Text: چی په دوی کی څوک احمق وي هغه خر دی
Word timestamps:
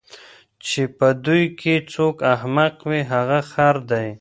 چی 0.65 0.83
په 0.97 1.07
دوی 1.25 1.43
کی 1.59 1.73
څوک 1.93 2.15
احمق 2.33 2.75
وي 2.89 3.01
هغه 3.11 3.39
خر 3.51 3.75
دی 3.91 4.09